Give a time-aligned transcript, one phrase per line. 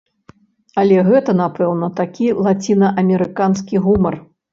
[0.83, 4.19] Але гэта, напэўна, такі лацінаамерыканскі гумар.